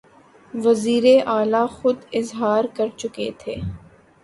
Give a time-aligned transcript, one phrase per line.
[0.53, 3.55] وزیراعلیٰ خود اظہار کرچکے تھے